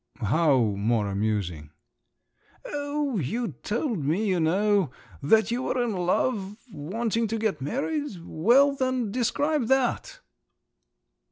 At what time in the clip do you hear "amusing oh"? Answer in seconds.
1.09-3.19